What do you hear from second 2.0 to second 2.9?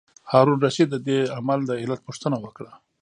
پوښتنه وکړه.